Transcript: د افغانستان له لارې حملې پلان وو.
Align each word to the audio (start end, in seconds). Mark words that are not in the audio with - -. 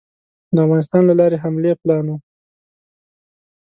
د 0.55 0.57
افغانستان 0.65 1.01
له 1.09 1.13
لارې 1.19 1.41
حملې 1.43 1.71
پلان 1.81 2.05
وو. 2.09 2.17